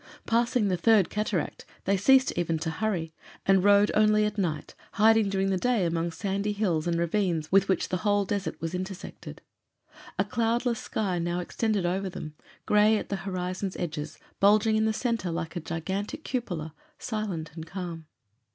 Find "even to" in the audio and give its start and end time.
2.35-2.71